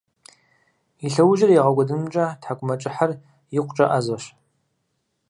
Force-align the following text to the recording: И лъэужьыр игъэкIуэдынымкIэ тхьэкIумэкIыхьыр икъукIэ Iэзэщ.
И 1.05 1.07
лъэужьыр 1.13 1.49
игъэкIуэдынымкIэ 1.55 2.25
тхьэкIумэкIыхьыр 2.41 3.11
икъукIэ 3.57 3.85
Iэзэщ. 3.93 4.23